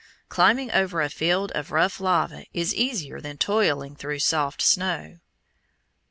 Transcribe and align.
Climbing 0.29 0.71
over 0.71 0.99
a 0.99 1.11
field 1.11 1.51
of 1.51 1.69
rough 1.69 1.99
lava 1.99 2.45
is 2.55 2.73
easier 2.73 3.21
than 3.21 3.37
toiling 3.37 3.95
through 3.95 4.17
soft 4.17 4.59
snow. 4.59 5.19